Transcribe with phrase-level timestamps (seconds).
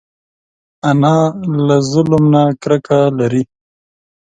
[0.89, 1.17] انا
[1.65, 3.43] له ظلم نه کرکه لري